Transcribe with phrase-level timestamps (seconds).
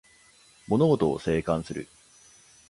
[0.67, 1.87] 物事を静観する